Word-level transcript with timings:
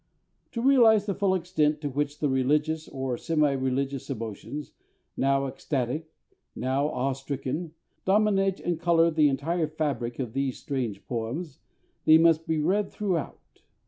To 0.53 0.63
realize 0.63 1.05
the 1.05 1.13
full 1.13 1.35
extent 1.35 1.79
to 1.81 1.87
which 1.89 2.17
the 2.17 2.27
religious, 2.27 2.87
or 2.87 3.19
semi 3.19 3.51
religious, 3.51 4.09
emotions 4.09 4.71
now 5.15 5.45
ecstatic, 5.45 6.11
now 6.55 6.87
awe 6.87 7.13
stricken 7.13 7.73
dominate 8.03 8.59
and 8.59 8.79
colour 8.79 9.11
the 9.11 9.29
entire 9.29 9.67
fabric 9.67 10.17
of 10.17 10.33
these 10.33 10.57
strange 10.57 11.05
poems, 11.05 11.59
they 12.05 12.17
must 12.17 12.47
be 12.47 12.57
read 12.57 12.89
throughout. 12.91 13.61